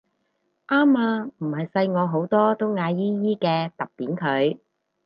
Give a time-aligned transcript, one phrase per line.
[0.67, 4.57] 啱啊唔係細我好多都嗌姨姨嘅揼扁佢